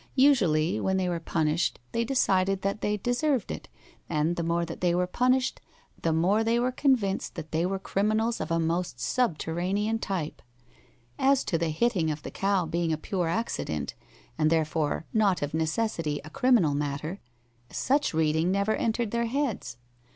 [0.15, 3.69] Usually when they were punished they decided that they deserved it,
[4.09, 5.61] and the more they were punished
[6.01, 10.41] the more they were convinced that they were criminals of a most subterranean type.
[11.19, 13.93] As to the hitting of the cow being a pure accident,
[14.39, 17.19] and therefore not of necessity a criminal matter,
[17.69, 19.77] such reading never entered their heads.